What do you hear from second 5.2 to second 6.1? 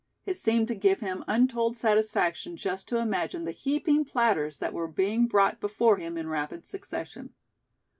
brought before